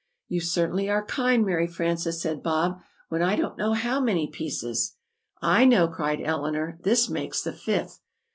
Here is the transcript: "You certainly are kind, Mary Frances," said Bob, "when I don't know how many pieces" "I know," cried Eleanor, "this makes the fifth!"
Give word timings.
"You 0.27 0.41
certainly 0.41 0.89
are 0.89 1.05
kind, 1.05 1.45
Mary 1.45 1.67
Frances," 1.67 2.19
said 2.19 2.41
Bob, 2.41 2.81
"when 3.09 3.21
I 3.21 3.35
don't 3.35 3.55
know 3.55 3.73
how 3.73 3.99
many 3.99 4.25
pieces" 4.25 4.95
"I 5.59 5.63
know," 5.63 5.87
cried 5.87 6.19
Eleanor, 6.23 6.79
"this 6.81 7.07
makes 7.07 7.43
the 7.43 7.53
fifth!" 7.53 7.99